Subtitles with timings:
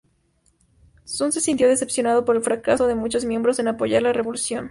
[1.05, 4.59] Sun se sintió decepcionado por el fracaso de muchos miembros en apoyar la revolución.